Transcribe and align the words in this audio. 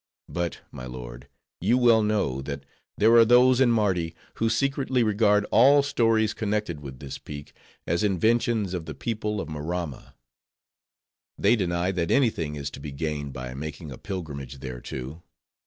But, 0.29 0.61
my 0.71 0.87
lord, 0.87 1.27
you 1.59 1.77
well 1.77 2.01
know, 2.01 2.41
that 2.41 2.63
there 2.97 3.13
are 3.13 3.23
those 3.23 3.61
in 3.61 3.69
Mardi, 3.71 4.15
who 4.33 4.49
secretly 4.49 5.03
regard 5.03 5.45
all 5.51 5.83
stories 5.83 6.33
connected 6.33 6.79
with 6.79 6.97
this 6.97 7.19
peak, 7.19 7.53
as 7.85 8.03
inventions 8.03 8.73
of 8.73 8.87
the 8.87 8.95
people 8.95 9.39
of 9.39 9.47
Maramma. 9.47 10.15
They 11.37 11.55
deny 11.55 11.91
that 11.91 12.09
any 12.09 12.31
thing 12.31 12.55
is 12.55 12.71
to 12.71 12.79
be 12.79 12.91
gained 12.91 13.33
by 13.33 13.53
making 13.53 13.91
a 13.91 13.97
pilgrimage 13.99 14.57
thereto. 14.59 15.21